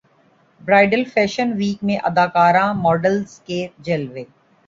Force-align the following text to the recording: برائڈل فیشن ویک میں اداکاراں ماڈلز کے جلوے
برائڈل 0.61 1.03
فیشن 1.05 1.51
ویک 1.57 1.83
میں 1.83 1.97
اداکاراں 2.03 2.73
ماڈلز 2.75 3.39
کے 3.39 3.59
جلوے 3.79 4.23